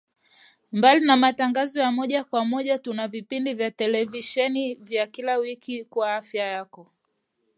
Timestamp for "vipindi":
3.07-3.53